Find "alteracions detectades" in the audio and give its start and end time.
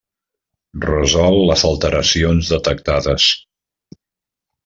1.69-3.27